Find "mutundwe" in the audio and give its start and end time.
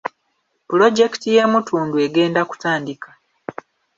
1.51-1.99